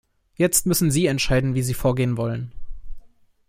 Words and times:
Jetzt 0.33 0.65
müssen 0.65 0.89
Sie 0.89 1.05
entscheiden, 1.05 1.53
wie 1.53 1.61
Sie 1.61 1.75
vorgehen 1.75 2.17
wollen. 2.17 2.51